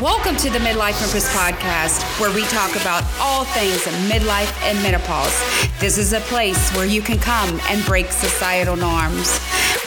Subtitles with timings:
[0.00, 5.34] Welcome to the Midlife Empress podcast, where we talk about all things midlife and menopause.
[5.80, 9.40] This is a place where you can come and break societal norms,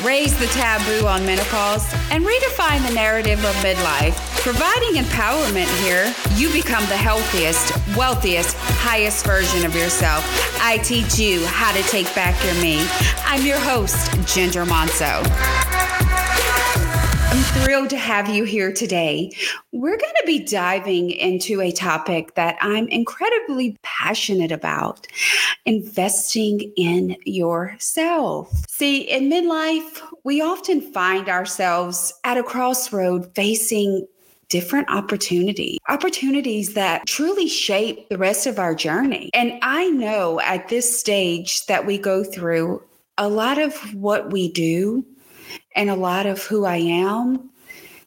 [0.03, 4.17] raise the taboo on menopause, and redefine the narrative of midlife.
[4.41, 10.25] Providing empowerment here, you become the healthiest, wealthiest, highest version of yourself.
[10.61, 12.85] I teach you how to take back your me.
[13.23, 15.80] I'm your host, Ginger Monceaux.
[17.53, 19.31] Thrilled to have you here today.
[19.71, 25.05] We're going to be diving into a topic that I'm incredibly passionate about
[25.65, 28.49] investing in yourself.
[28.67, 34.07] See, in midlife, we often find ourselves at a crossroad facing
[34.47, 39.29] different opportunities, opportunities that truly shape the rest of our journey.
[39.33, 42.83] And I know at this stage that we go through,
[43.17, 45.05] a lot of what we do
[45.75, 47.49] and a lot of who I am.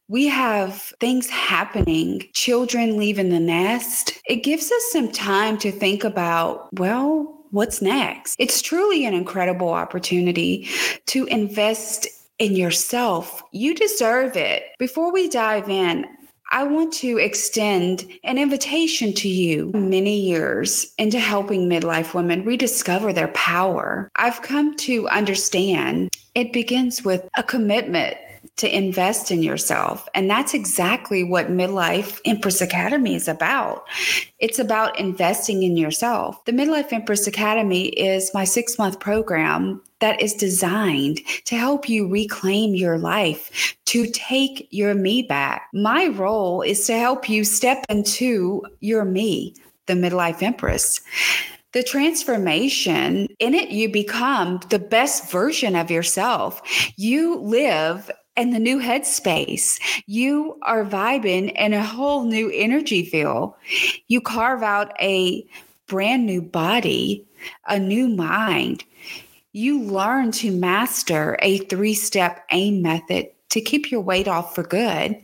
[0.08, 4.20] We have things happening, children leaving the nest.
[4.28, 8.36] It gives us some time to think about, well, what's next?
[8.38, 10.68] It's truly an incredible opportunity
[11.06, 12.06] to invest
[12.38, 13.42] in yourself.
[13.52, 14.64] You deserve it.
[14.78, 16.04] Before we dive in,
[16.54, 23.12] I want to extend an invitation to you many years into helping midlife women rediscover
[23.12, 24.08] their power.
[24.14, 28.16] I've come to understand it begins with a commitment
[28.58, 30.08] to invest in yourself.
[30.14, 33.84] And that's exactly what Midlife Empress Academy is about.
[34.38, 36.44] It's about investing in yourself.
[36.44, 42.06] The Midlife Empress Academy is my six month program that is designed to help you
[42.06, 45.70] reclaim your life, to take your me back.
[45.72, 49.54] My role is to help you step into your me,
[49.86, 51.00] the Midlife Empress
[51.72, 56.62] the transformation in it, you become the best version of yourself.
[56.96, 59.80] You live in the new headspace.
[60.06, 63.56] You are vibing in a whole new energy feel.
[64.06, 65.44] You carve out a
[65.88, 67.26] brand new body,
[67.66, 68.84] a new mind.
[69.56, 74.64] You learn to master a three step AIM method to keep your weight off for
[74.64, 75.16] good.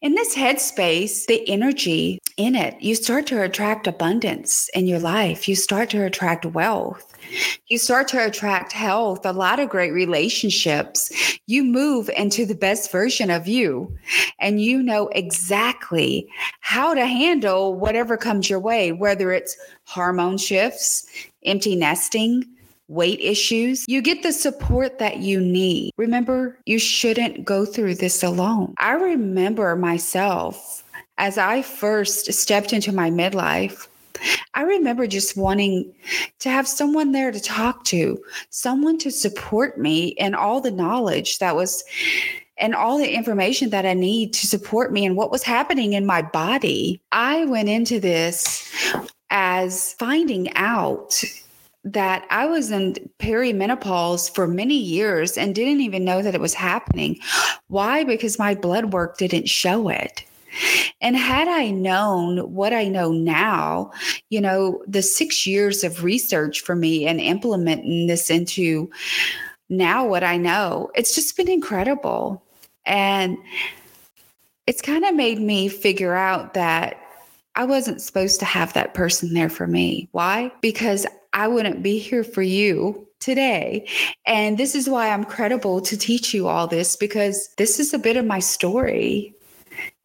[0.00, 5.48] In this headspace, the energy in it, you start to attract abundance in your life.
[5.48, 7.12] You start to attract wealth.
[7.66, 11.36] You start to attract health, a lot of great relationships.
[11.48, 13.92] You move into the best version of you,
[14.38, 16.28] and you know exactly
[16.60, 19.56] how to handle whatever comes your way, whether it's
[19.86, 21.04] hormone shifts,
[21.44, 22.44] empty nesting,
[22.88, 25.92] weight issues, you get the support that you need.
[25.96, 28.74] Remember, you shouldn't go through this alone.
[28.78, 30.84] I remember myself
[31.18, 33.86] as I first stepped into my midlife.
[34.54, 35.92] I remember just wanting
[36.40, 41.38] to have someone there to talk to, someone to support me and all the knowledge
[41.38, 41.82] that was
[42.58, 46.06] and all the information that I need to support me and what was happening in
[46.06, 47.00] my body.
[47.10, 48.70] I went into this
[49.30, 51.24] as finding out
[51.84, 56.54] that I was in perimenopause for many years and didn't even know that it was
[56.54, 57.18] happening.
[57.68, 58.04] Why?
[58.04, 60.24] Because my blood work didn't show it.
[61.00, 63.90] And had I known what I know now,
[64.30, 68.90] you know, the six years of research for me and implementing this into
[69.68, 72.42] now what I know, it's just been incredible.
[72.84, 73.38] And
[74.66, 76.98] it's kind of made me figure out that
[77.54, 80.08] I wasn't supposed to have that person there for me.
[80.12, 80.52] Why?
[80.60, 83.88] Because I wouldn't be here for you today.
[84.26, 87.98] And this is why I'm credible to teach you all this because this is a
[87.98, 89.34] bit of my story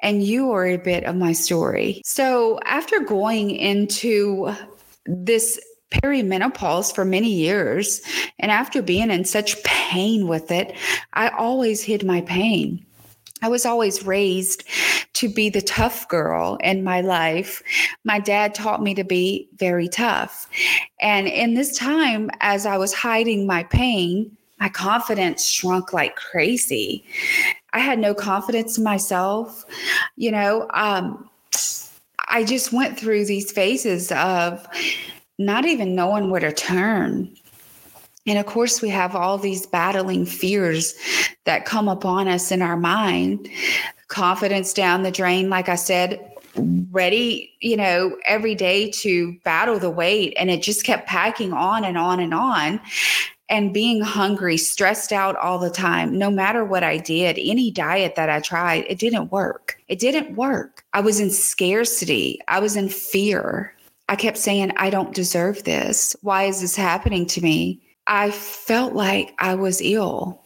[0.01, 2.01] and you are a bit of my story.
[2.05, 4.53] So, after going into
[5.05, 5.59] this
[5.91, 8.01] perimenopause for many years,
[8.39, 10.75] and after being in such pain with it,
[11.13, 12.85] I always hid my pain.
[13.41, 14.63] I was always raised
[15.17, 17.63] to be the tough girl in my life.
[18.03, 20.47] My dad taught me to be very tough.
[21.01, 27.03] And in this time, as I was hiding my pain, my confidence shrunk like crazy.
[27.73, 29.65] I had no confidence in myself.
[30.17, 31.27] You know, um,
[32.29, 34.67] I just went through these phases of
[35.39, 37.35] not even knowing where to turn.
[38.27, 40.93] And of course, we have all these battling fears
[41.45, 43.49] that come upon us in our mind.
[44.07, 46.31] Confidence down the drain, like I said,
[46.91, 50.33] ready, you know, every day to battle the weight.
[50.37, 52.79] And it just kept packing on and on and on
[53.49, 58.15] and being hungry, stressed out all the time, no matter what I did, any diet
[58.15, 59.77] that I tried, it didn't work.
[59.87, 60.83] It didn't work.
[60.93, 63.73] I was in scarcity, I was in fear.
[64.09, 66.15] I kept saying, I don't deserve this.
[66.21, 67.81] Why is this happening to me?
[68.07, 70.41] I felt like I was ill.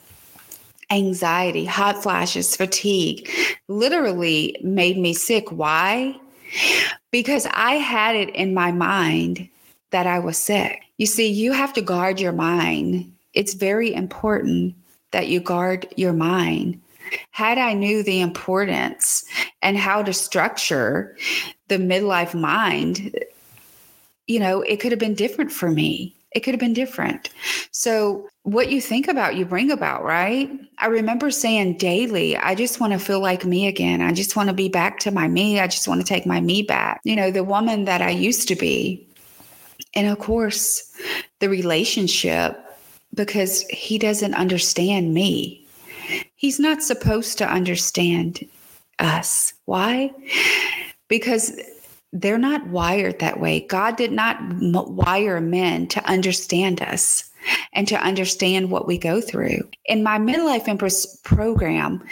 [0.92, 3.30] Anxiety, hot flashes, fatigue
[3.68, 5.52] literally made me sick.
[5.52, 6.16] Why?
[7.12, 9.50] Because I had it in my mind
[9.92, 10.82] that I was sick.
[10.98, 13.12] You see, you have to guard your mind.
[13.34, 14.76] It's very important
[15.12, 16.80] that you guard your mind.
[17.32, 19.26] Had I knew the importance
[19.62, 21.18] and how to structure
[21.68, 23.18] the midlife mind,
[24.28, 26.16] you know, it could have been different for me.
[26.33, 27.30] It could have been different.
[27.72, 30.50] So, what you think about, you bring about, right?
[30.78, 34.01] I remember saying daily, I just want to feel like me again.
[34.01, 35.60] I just want to be back to my me.
[35.60, 37.01] I just want to take my me back.
[37.04, 39.06] You know, the woman that I used to be.
[39.94, 40.92] And of course,
[41.39, 42.57] the relationship,
[43.13, 45.68] because he doesn't understand me.
[46.36, 48.48] He's not supposed to understand
[49.00, 49.54] us.
[49.66, 50.12] Why?
[51.07, 51.60] Because
[52.13, 53.62] they're not wired that way.
[53.62, 57.30] God did not wire men to understand us
[57.74, 59.62] and to understand what we go through.
[59.86, 62.04] In my Midlife Empress program,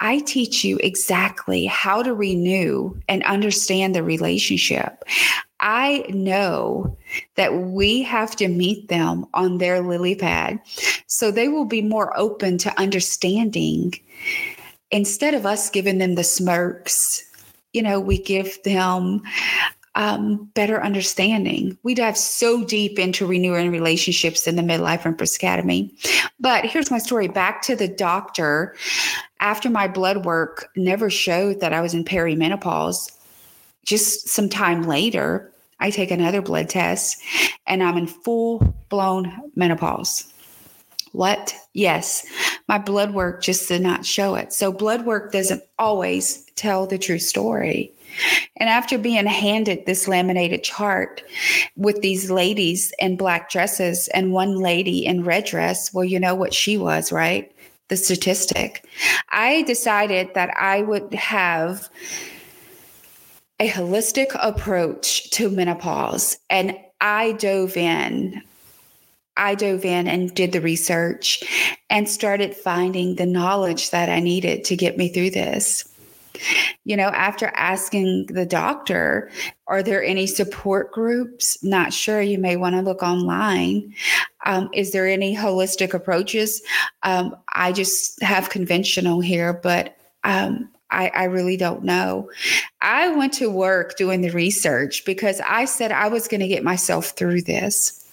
[0.00, 5.04] I teach you exactly how to renew and understand the relationship.
[5.60, 6.96] I know
[7.34, 10.60] that we have to meet them on their lily pad
[11.08, 13.94] so they will be more open to understanding
[14.90, 17.24] instead of us giving them the smirks
[17.72, 19.22] you know, we give them
[19.94, 21.76] um, better understanding.
[21.82, 25.92] We dive so deep into renewing relationships in the Midlife Empress Academy.
[26.38, 28.76] But here's my story back to the doctor.
[29.40, 33.10] After my blood work never showed that I was in perimenopause,
[33.84, 35.50] just some time later,
[35.80, 37.20] I take another blood test
[37.66, 40.32] and I'm in full blown menopause.
[41.12, 41.54] What?
[41.74, 42.26] Yes,
[42.68, 44.52] my blood work just did not show it.
[44.52, 47.92] So, blood work doesn't always tell the true story.
[48.56, 51.22] And after being handed this laminated chart
[51.76, 56.34] with these ladies in black dresses and one lady in red dress, well, you know
[56.34, 57.52] what she was, right?
[57.88, 58.86] The statistic.
[59.30, 61.88] I decided that I would have
[63.60, 66.38] a holistic approach to menopause.
[66.48, 68.42] And I dove in
[69.38, 71.42] I dove in and did the research
[71.88, 75.88] and started finding the knowledge that I needed to get me through this.
[76.84, 79.30] You know, after asking the doctor,
[79.66, 81.62] are there any support groups?
[81.64, 82.20] Not sure.
[82.20, 83.94] You may want to look online.
[84.44, 86.62] Um, is there any holistic approaches?
[87.02, 92.30] Um, I just have conventional here, but um, I, I, really don't know.
[92.80, 96.64] I went to work doing the research because I said I was going to get
[96.64, 98.07] myself through this.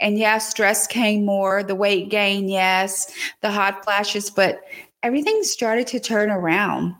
[0.00, 4.60] And yes, stress came more, the weight gain, yes, the hot flashes, but
[5.02, 6.94] everything started to turn around.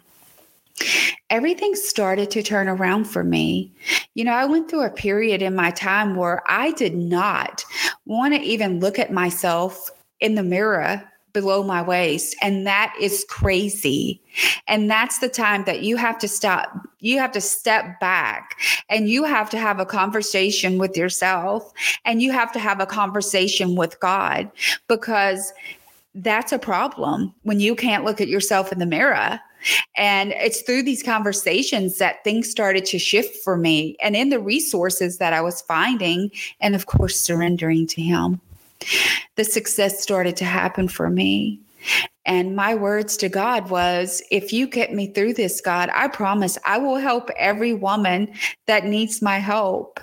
[1.30, 3.72] Everything started to turn around for me.
[4.14, 7.64] You know, I went through a period in my time where I did not
[8.04, 12.36] want to even look at myself in the mirror below my waist.
[12.42, 14.20] And that is crazy.
[14.68, 16.70] And that's the time that you have to stop.
[17.00, 18.58] You have to step back
[18.88, 21.72] and you have to have a conversation with yourself
[22.04, 24.50] and you have to have a conversation with God
[24.88, 25.52] because
[26.14, 29.40] that's a problem when you can't look at yourself in the mirror.
[29.96, 34.40] And it's through these conversations that things started to shift for me and in the
[34.40, 38.40] resources that I was finding, and of course, surrendering to Him
[39.36, 41.60] the success started to happen for me.
[42.24, 46.56] And my words to God was, if you get me through this, God, I promise
[46.64, 48.32] I will help every woman
[48.66, 49.98] that needs my help.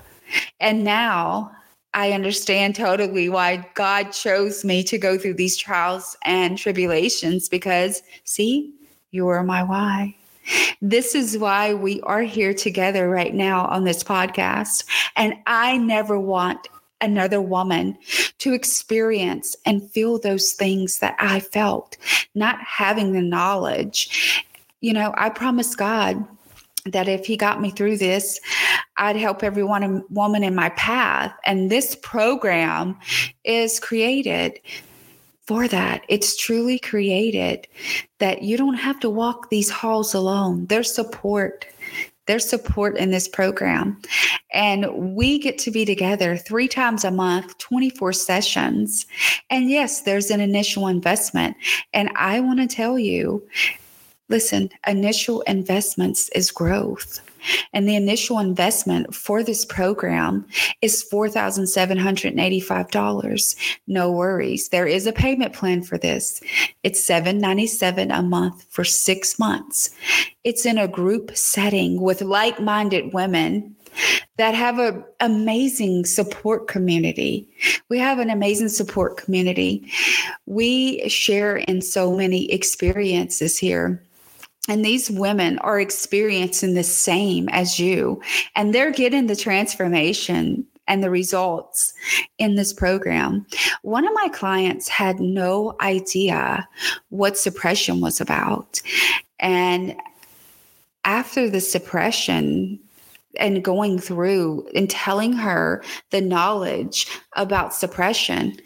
[0.59, 1.51] And now
[1.93, 8.03] I understand totally why God chose me to go through these trials and tribulations because,
[8.25, 8.73] see,
[9.11, 10.15] you are my why.
[10.81, 14.85] This is why we are here together right now on this podcast.
[15.15, 16.67] And I never want
[17.01, 17.97] another woman
[18.39, 21.97] to experience and feel those things that I felt,
[22.35, 24.45] not having the knowledge.
[24.81, 26.25] You know, I promised God
[26.85, 28.39] that if He got me through this,
[28.97, 31.33] I'd help every one woman in my path.
[31.45, 32.97] And this program
[33.43, 34.59] is created
[35.45, 36.03] for that.
[36.09, 37.67] It's truly created
[38.19, 40.67] that you don't have to walk these halls alone.
[40.67, 41.65] There's support
[42.29, 43.99] their support in this program.
[44.53, 49.07] And we get to be together three times a month, 24 sessions.
[49.49, 51.57] And yes, there's an initial investment.
[51.91, 53.41] And I want to tell you
[54.29, 57.19] listen, initial investments is growth.
[57.73, 60.45] And the initial investment for this program
[60.81, 63.55] is $4,785.
[63.87, 64.69] No worries.
[64.69, 66.41] There is a payment plan for this.
[66.83, 69.89] It's 797 a month for six months.
[70.43, 73.75] it's in a group setting with like minded women
[74.37, 77.47] that have an amazing support community.
[77.89, 79.91] We have an amazing support community.
[80.45, 84.01] We share in so many experiences here.
[84.69, 88.21] And these women are experiencing the same as you,
[88.55, 91.93] and they're getting the transformation and the results
[92.37, 93.45] in this program.
[93.81, 96.67] One of my clients had no idea
[97.09, 98.81] what suppression was about.
[99.39, 99.95] And
[101.03, 102.79] after the suppression,
[103.37, 108.57] and going through and telling her the knowledge about suppression.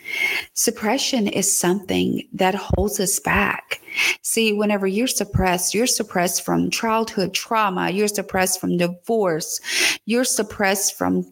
[0.54, 3.82] Suppression is something that holds us back.
[4.22, 9.60] See, whenever you're suppressed, you're suppressed from childhood trauma, you're suppressed from divorce,
[10.06, 11.32] you're suppressed from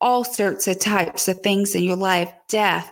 [0.00, 2.90] all sorts of types of things in your life, death.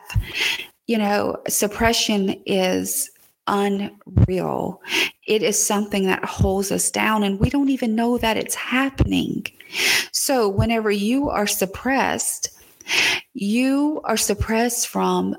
[0.87, 3.11] You know, suppression is
[3.50, 4.80] unreal.
[5.26, 9.47] It is something that holds us down, and we don't even know that it's happening.
[10.12, 12.57] So, whenever you are suppressed,
[13.35, 15.37] you are suppressed from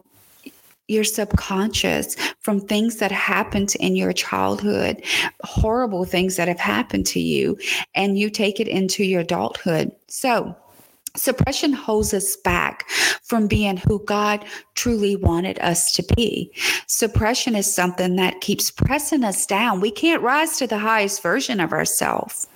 [0.87, 5.01] your subconscious from things that happened in your childhood,
[5.43, 7.57] horrible things that have happened to you,
[7.95, 9.91] and you take it into your adulthood.
[10.07, 10.55] So,
[11.17, 12.89] Suppression holds us back
[13.31, 14.43] from being who God
[14.75, 16.51] truly wanted us to be.
[16.87, 19.79] Suppression is something that keeps pressing us down.
[19.79, 22.49] We can't rise to the highest version of ourselves.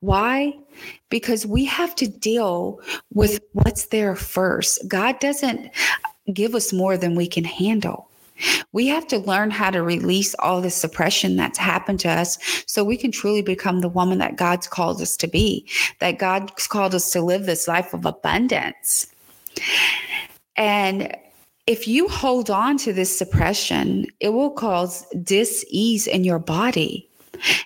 [0.00, 0.58] Why?
[1.10, 2.80] Because we have to deal
[3.12, 4.80] with what's there first.
[4.88, 5.70] God doesn't
[6.32, 8.10] give us more than we can handle.
[8.72, 12.36] We have to learn how to release all the suppression that's happened to us
[12.66, 15.68] so we can truly become the woman that God's called us to be,
[16.00, 19.06] that God's called us to live this life of abundance.
[20.56, 21.16] And
[21.66, 27.08] if you hold on to this suppression, it will cause dis-ease in your body.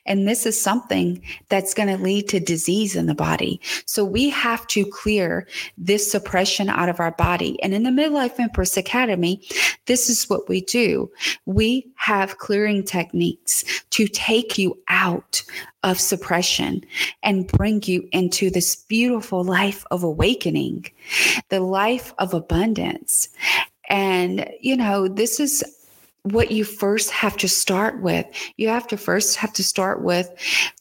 [0.07, 3.61] And this is something that's going to lead to disease in the body.
[3.87, 5.47] So we have to clear
[5.77, 7.63] this suppression out of our body.
[7.63, 9.43] And in the Midlife Empress Academy,
[9.87, 11.11] this is what we do.
[11.47, 15.43] We have clearing techniques to take you out
[15.85, 16.85] of suppression
[17.23, 20.87] and bring you into this beautiful life of awakening,
[21.49, 23.29] the life of abundance.
[23.89, 25.65] And, you know, this is
[26.23, 28.27] what you first have to start with.
[28.57, 30.31] You have to first have to start with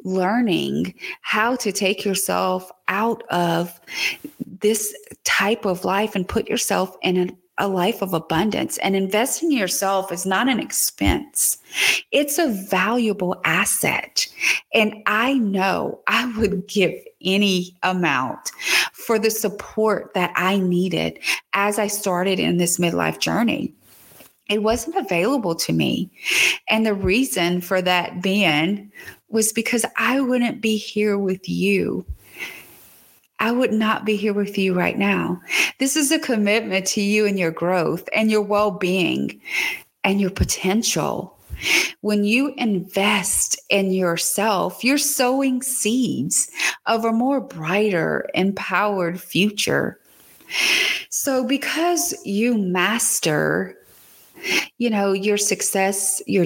[0.04, 3.80] learning how to take yourself out of
[4.62, 8.78] this type of life and put yourself in a, a life of abundance.
[8.80, 11.58] And investing in yourself is not an expense,
[12.12, 14.28] it's a valuable asset.
[14.74, 18.52] And I know I would give any amount
[18.94, 21.20] for the support that I needed
[21.54, 23.74] as I started in this midlife journey
[24.50, 26.10] it wasn't available to me.
[26.70, 28.92] And the reason for that being
[29.30, 32.06] was because I wouldn't be here with you.
[33.40, 35.42] I would not be here with you right now.
[35.80, 39.40] This is a commitment to you and your growth and your well being
[40.04, 41.38] and your potential.
[42.02, 46.50] When you invest in yourself, you're sowing seeds
[46.86, 50.00] of a more brighter, empowered future.
[51.10, 53.77] So, because you master
[54.78, 56.46] you know, your success, your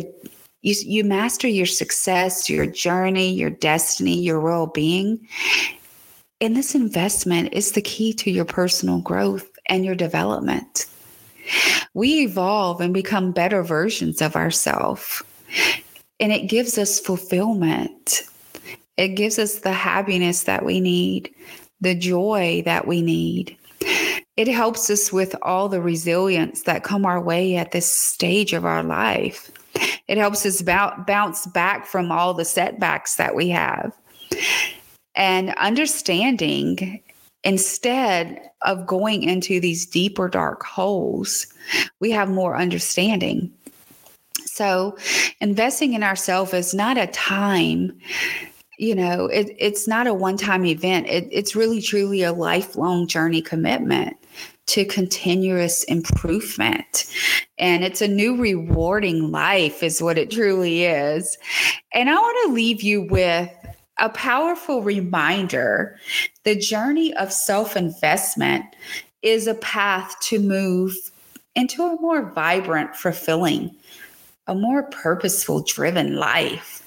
[0.62, 5.28] you, you master your success, your journey, your destiny, your well being.
[6.40, 10.86] And this investment is the key to your personal growth and your development.
[11.94, 15.24] We evolve and become better versions of ourselves,
[16.20, 18.22] and it gives us fulfillment.
[18.98, 21.34] It gives us the happiness that we need,
[21.80, 23.58] the joy that we need
[24.42, 28.66] it helps us with all the resilience that come our way at this stage of
[28.66, 29.52] our life.
[30.08, 33.94] It helps us bounce back from all the setbacks that we have.
[35.14, 37.04] And understanding
[37.44, 41.46] instead of going into these deeper dark holes,
[42.00, 43.54] we have more understanding.
[44.46, 44.98] So,
[45.40, 47.94] investing in ourselves is not a time
[48.78, 53.42] you know it, it's not a one-time event it, it's really truly a lifelong journey
[53.42, 54.18] commitment
[54.72, 57.06] to continuous improvement.
[57.58, 61.38] And it's a new rewarding life, is what it truly is.
[61.94, 63.50] And I want to leave you with
[64.00, 66.00] a powerful reminder
[66.46, 68.64] the journey of self investment
[69.22, 70.96] is a path to move
[71.54, 73.76] into a more vibrant, fulfilling,
[74.48, 76.82] a more purposeful, driven life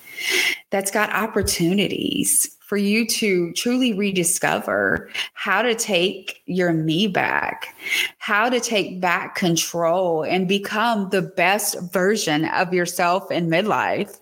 [0.71, 7.73] that's got opportunities for you to truly rediscover how to take your me back,
[8.19, 14.19] how to take back control and become the best version of yourself in midlife.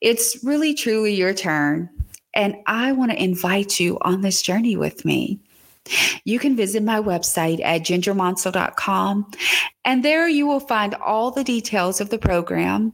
[0.00, 1.90] It's really, truly your turn.
[2.34, 5.40] And I want to invite you on this journey with me.
[6.24, 9.30] You can visit my website at gingermonceaux.com,
[9.84, 12.92] and there you will find all the details of the program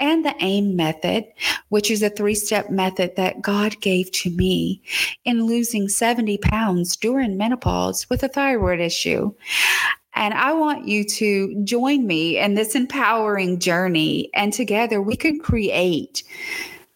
[0.00, 1.26] and the AIM method,
[1.68, 4.82] which is a three step method that God gave to me
[5.24, 9.32] in losing 70 pounds during menopause with a thyroid issue.
[10.14, 15.38] And I want you to join me in this empowering journey, and together we can
[15.38, 16.24] create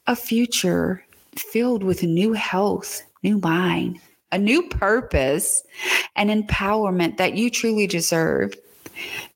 [0.07, 1.05] a future
[1.37, 4.01] filled with new health, new mind,
[4.35, 5.63] a new purpose,
[6.17, 8.55] and empowerment that you truly deserve.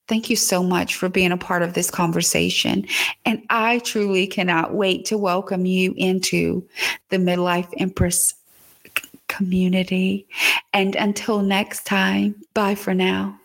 [0.08, 2.86] Thank you so much for being a part of this conversation.
[3.24, 6.66] And I truly cannot wait to welcome you into
[7.10, 8.34] the Midlife Empress
[9.28, 10.26] community.
[10.72, 13.37] And until next time, bye for now.